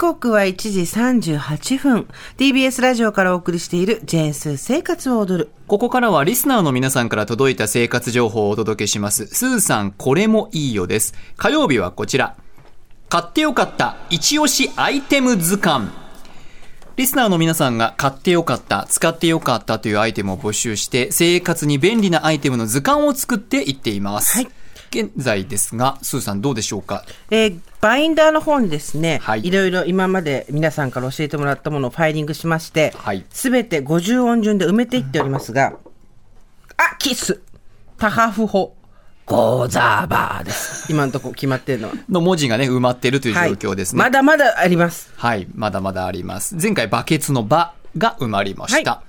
[0.00, 2.08] 刻は1時38分。
[2.38, 5.50] TBS ラジオからお送りしているジェーンスー生活を踊る。
[5.66, 9.26] ここからはリスナーの皆さんから届いた生活情報をお届けします。
[9.26, 11.12] スーさん、これもいいよです。
[11.36, 12.34] 火曜日はこちら。
[13.10, 15.90] 買ってよかった、一押しアイテム図鑑。
[16.96, 24.38] リスナーの皆さんが買ってよかった、使ってよかったというアイテムを募集して、生活に便利なアイテムの図鑑を作っていっています。
[24.38, 24.59] はい
[24.90, 27.04] 現在ですが、スーさんどうでしょうか？
[27.30, 35.72] えーバインダーの方にですね、はいいろいろ今まで皆さんから教えてもらったものをファイリングしましてはい、すべ、て50音順で埋めていっておりますが、
[36.76, 37.40] あ、キス、
[37.96, 38.76] タハフホ、
[39.24, 40.92] ゴーザーバーです。
[40.92, 41.94] 今のとこ決まってるのは。
[42.10, 44.02] の文字がね、埋まっているという状況ですね。
[44.02, 45.10] はい、まだまだあります。
[45.16, 46.56] はい、まだまだあります。
[46.60, 48.90] 前回、バケツのバが埋まりました。
[48.90, 49.02] は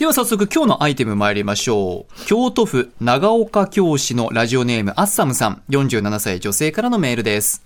[0.00, 2.24] では早速今日のアイテム参りましょう。
[2.24, 7.62] 京都府長岡京市のラジオネームアッサムさん、47歳女性からのメールです。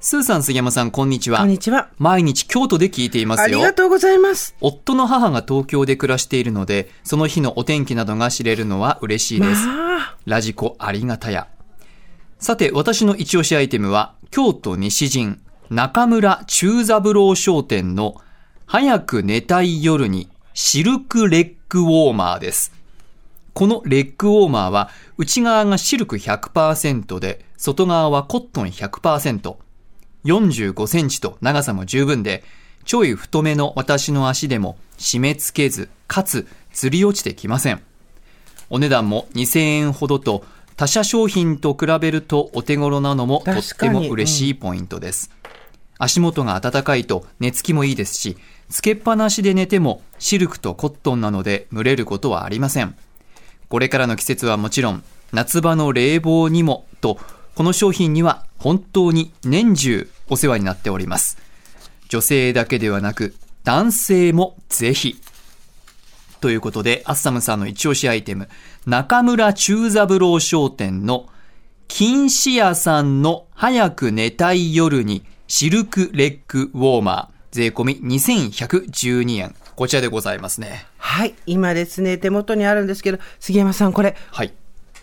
[0.00, 1.38] スーさん、杉山さん、こんにちは。
[1.38, 1.88] こんにちは。
[1.98, 3.58] 毎日京都で聞いていますよ。
[3.58, 4.56] ありがとうございます。
[4.60, 9.68] 夫の母が東京で暮らしているので、その日のお天気などが知れるのは嬉しいです。
[9.68, 11.46] まあ、ラジコありがたや。
[12.40, 18.16] さて、私の一押しアイテムは、京都西陣、中村中三郎商店の、
[18.66, 22.72] 早く寝たい夜に、シルクレッグウォーマーです。
[23.54, 24.88] このレッグウォーマーは、
[25.18, 29.56] 内側がシルク100%で、外側はコットン100%。
[30.24, 32.44] 45センチと長さも十分で、
[32.84, 37.82] ちょい太めの私の足でも締め付けず、かつ、ずり落ちてきません。
[38.70, 40.44] お値段も2000円ほどと、
[40.76, 45.32] 他社商品と比べるとお手頃なのもとっても嬉しいポイントです。
[45.98, 48.36] 足元が暖かいと寝つきもいいですし、
[48.70, 52.96] つけっぱなしで寝てもシルクとコットンなので蒸れることはありません。
[53.68, 57.18] これからの季節はもちろん、夏場の冷房にもと、
[57.54, 61.38] この商品には本当に年中お世話になっております。
[62.08, 65.20] 女性だけではなく、男性もぜひ。
[66.40, 68.48] ということで、アッサムさんの一押しアイテム、
[68.86, 71.28] 中村中三郎商店の
[71.88, 79.54] 金糸屋さんの早く寝たい夜にシルクレッグウォーマー、税込み2112円。
[79.76, 80.86] こちらでございますね。
[80.98, 81.34] はい。
[81.46, 84.52] 今ですね、手元にあるんですけど、杉山さん、これ、はい。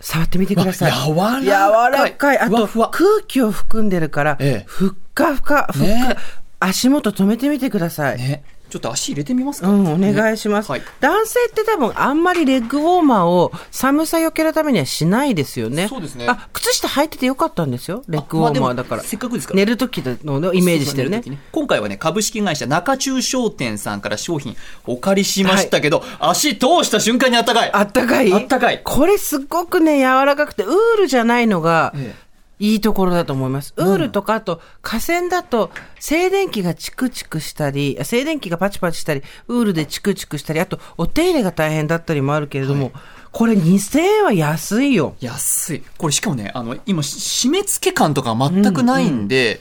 [0.01, 0.91] 触ってみてください。
[1.13, 2.39] わ柔らかい柔らかい。
[2.39, 6.17] あと、ふわ空気を含んでるから、ええふっかふか、ふっか、ね
[6.59, 8.17] 足元止めてみてください。
[8.17, 8.43] ね。
[8.71, 9.67] ちょっと足入れてみますか？
[9.67, 10.81] うん、お願いします、はい。
[11.01, 15.89] 男性って多分あんまりレッグウォーマーを寒さよけるためにはしないですよね。
[15.89, 16.25] そうですね。
[16.27, 18.03] あ、靴下履いててよかったんですよ。
[18.07, 19.03] レッグウォーマーだから。
[19.03, 19.57] せっかくですから。
[19.57, 21.17] 寝る時のイメージしてるね。
[21.17, 24.55] そうそう寝時今回はね、株式会社中中商店さんから商品
[24.87, 27.71] お借りしましたけど、足通した瞬間にあったかい。
[27.73, 28.31] あったかい？
[28.33, 28.81] あったかい。
[28.83, 32.15] これすっごくね、柔らかくて、ウールじゃないのがえ、
[32.61, 33.73] いいところだと思います。
[33.75, 42.91] ウールとか、あと、河川だと、静電気がチクチクしたり、あ静電気がパチパチしたり、ウールでチクチクしたり、あと、お手入れが大変だったりもあるけれども、
[43.31, 45.15] これ2000円は安いよ。
[45.21, 45.83] 安い。
[45.97, 49.59] これしかもね、あの、今、し締め付け感とか全くないんで、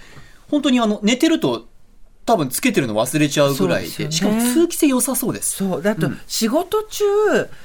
[0.51, 1.70] 本当にあの、寝てると、
[2.31, 5.57] 多分つけてるの忘れちゃうぐらいで、ねしかも通気性良さそうです。
[5.57, 5.83] そう。
[5.83, 7.05] だと、仕事中、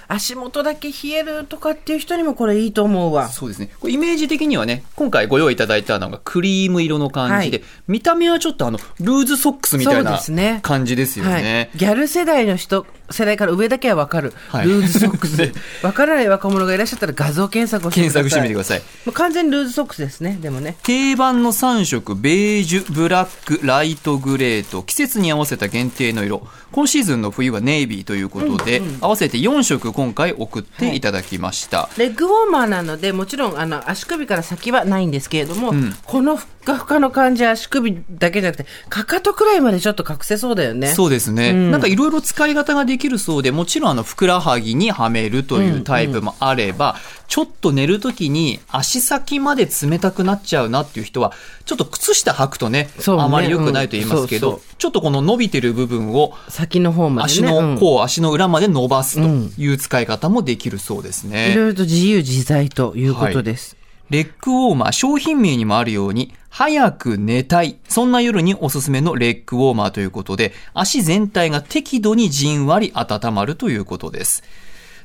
[0.07, 3.29] 足元だけ冷えるとかっていう人にもこれいいと思うわ。
[3.29, 3.69] そうですね。
[3.87, 11.69] イメージ的にはね、今回ご用意いただいたのがクリーム色の感じで、はい見た目はちょっとあの、ルーズソックスみたいなですね感じですよね。
[11.73, 11.77] はい。
[11.77, 14.33] ギャル世代の人、世代から上だけはわかる。
[14.49, 15.53] はいルーズソックスね。
[15.83, 18.01] わからない若者がいらっしゃったら画像検索をして。
[18.01, 18.79] 検索してみてください。
[18.79, 20.77] もう完全にルーズソックスですね、でもね。
[20.83, 26.47] 定番の3色、ベージュ、ブラック、ライトグレーと、季節に合わせた限定の色。
[26.71, 31.89] 今シーズンの冬はネイビーということで、合わせて4色今回送っていただきました。
[31.97, 40.87] レッグウォーマーなので、もちろん、あの、足首から先はないんですけれども、んこのふっかふかの感じは足首だけじゃなくて、かかとくらいまでちょっと隠せそうだよね。
[40.87, 41.53] そうですね。
[41.53, 51.31] んなんかいろいろ使い方ができるそうで、もちろんあの、ふくらはぎにはめるというタイプもあれば、ちょっと寝るときに足先まで冷たくなっちゃうなっていう人は、
[51.65, 57.33] ちょっと靴下履くとね、そうねあまり良くないと言いますけど、うんそうちょっとこの伸びてる部分を先の方までね。
[57.33, 61.53] 足うんの甲、足の裏まで伸ばすという使い方もできるそうですね。
[61.53, 63.77] いろいろと自由自在ということです。
[64.09, 67.79] レッグウォーマー、商品名にもあるように、早く寝たい。
[67.89, 74.41] そんな夜におすすめのレッグウォーマーということで、足全体が適度にじんわり温まるということです。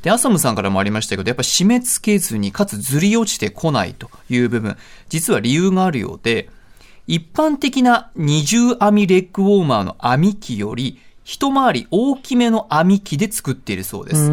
[0.03, 4.77] で、アサムさんからもありましたけど、やっぱ締め付けずに、かつずり落ちてこないという部分、
[5.09, 6.49] 実は理由があるようで、
[7.09, 14.31] 一般的な二重網レッグウォーマーの網機より、一回り大きめの編み機で作っているそうです。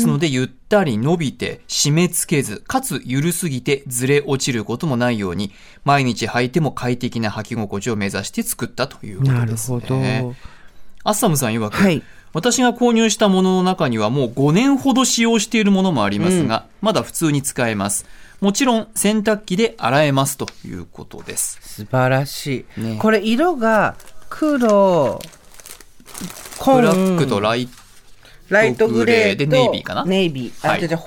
[0.00, 5.52] ですので、ゆったり伸びて、締め付けず、かつ緩すぎてずれ落ちることもないように、
[5.84, 9.96] 毎日履いても快適な履き心地を目指して作ったということなるですほど。
[9.96, 10.34] ね。
[11.04, 12.02] アッサムさん曰く、はい
[12.32, 18.06] 私が購入したものの中にはもう5年ほど使用しているものもありますが、まだ普通に使えます。
[18.40, 21.58] もちろん洗濯機で洗えますということです。
[21.60, 22.80] 素晴らしい。
[22.80, 23.96] ねこれ色が
[24.28, 25.20] 黒、
[26.58, 27.68] 紺ブラックとライ
[28.50, 30.04] ライトグレーとでネイビーかな？
[30.04, 30.68] ネイビー。
[30.68, 30.98] あ、はいじゃ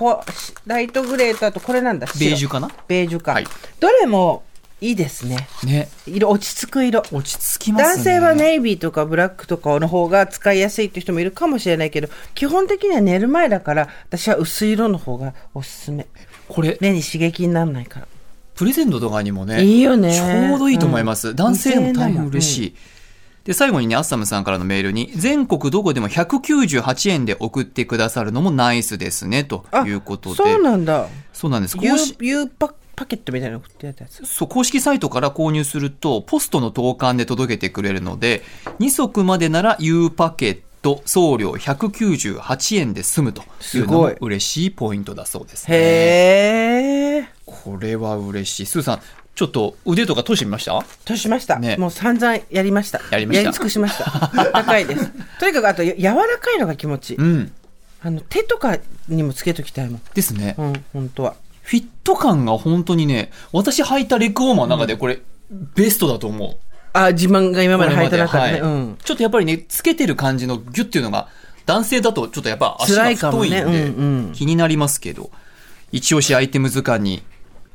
[0.66, 2.08] ライトグレーとあとこれなんだ？
[2.08, 2.72] 白ベージュかな？
[2.88, 3.34] ベージュか。
[3.34, 3.46] はい
[3.80, 4.44] どれも
[4.82, 5.48] いいですね。
[5.64, 7.04] ね、色、落ち着く色。
[7.14, 7.94] 落ち着きますね。
[7.96, 16.06] 男性はネイビーとかブラックとかの方が使いやすいっていう人もいるかもしれないけど、基本的には寝る前だから、私は薄い色の方がおすすめ。
[16.50, 18.08] これ、目に刺激にならないから。
[18.56, 21.30] プレゼントとかにもね、いいよねちょうどいいと思います。
[21.30, 22.76] うん男性でも大2000円だよ変嬉しい。
[23.46, 30.36] で、最後にね、アッサムさんからのメールに、全国どこでも198円で送ってくださるのもナイスですね、ということで。
[30.36, 31.08] そうなんだ。
[31.34, 31.78] そうなんです。
[31.82, 34.26] U 公式 U パパケットみたいなの送ってやったやつ。
[34.26, 38.44] そう、公式サイトから購入すると、ポストの投函で届けてくれるので、
[38.80, 45.78] 2足までなら U パケット送料198円で済むというのすごもい嬉しいポイントだそうですね。
[45.78, 47.26] へー。
[47.46, 48.66] これは嬉しい。
[48.66, 49.00] スーさん、
[49.36, 50.84] ちょっと腕とか通してみました？
[51.06, 53.02] としました、ねもう散々やりました。
[53.12, 54.32] やりました尽くしました。
[54.54, 55.12] 高いです。
[55.40, 57.18] とにかくあとや柔らかいのが気持ちいい。
[57.18, 57.52] うん。
[58.04, 58.78] あの手とか
[59.08, 60.02] にもつけときたいもん。
[60.14, 60.56] ですね。
[60.58, 61.36] うん、本当は。
[61.62, 65.20] フィット感が本当にね、私履いたレッグウォーマーの中でこれ、
[65.76, 66.58] ベストだと思う。
[66.92, 68.52] あ、自分が今まで履いた中でね。
[68.52, 68.98] はいうん。
[69.04, 71.30] ちょっとやっぱりね、つけてる感じのギュッっていうのが、
[71.66, 73.78] 男性だとちょっとやっぱ足が太いんで、うんう
[74.30, 75.32] ん気になりますけど、
[75.92, 77.24] 一押しアイテム図鑑に、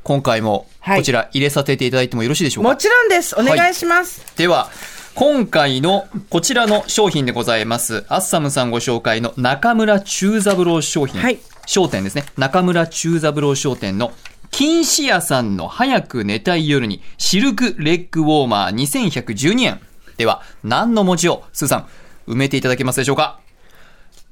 [0.02, 3.34] 今回もはいこちら入れさせていただいてもよろしいでしょうか、もちろんです。
[3.38, 4.22] お願いします。
[4.36, 4.70] では、
[5.14, 8.04] 今回のこちらの商品でございます。
[8.08, 11.20] アッサムさんご紹介の中村中三郎商品。
[11.20, 12.24] はい商店ですね。
[12.38, 14.12] 中村中三郎商店の
[14.50, 19.78] 金糸屋さんの早く寝たい夜にシルクレッグウォーマー2112円。
[20.16, 21.86] では、何の文字を、スーさん、
[22.26, 23.38] 埋めていただけますでしょうか？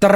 [0.00, 0.08] レ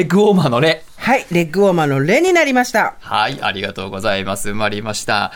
[0.00, 0.79] ッグウォーマーのレ。
[1.10, 1.26] はい。
[1.32, 2.94] レッグウォーマーのレになりました。
[3.00, 4.50] はい、ありがとうございます。
[4.50, 5.32] 埋まりました。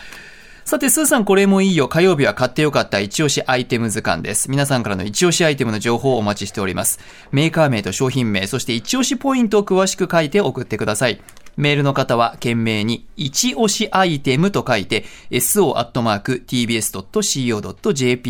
[0.63, 1.89] さて、スーさんこれもいいよ。
[1.89, 4.49] 火曜日は買ってよかった一押しアイテム図鑑です。
[4.49, 6.99] 皆さんからの一押しアイテムの情報をお待ちしております。
[7.33, 11.21] メーカー名と商品名、そして一押しポイントを詳しく書いて送ってください。
[11.57, 15.47] メールの方は懸命に一押しアイテムと書いて so.tbs.co.jp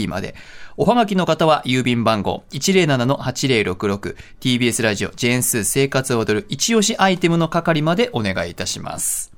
[0.07, 0.35] まで。
[0.77, 9.31] おはがきの方は郵便番号 107-8066TBS ラジオジェーンスー生活を踊る一押しアイテムの係までお願いいたします。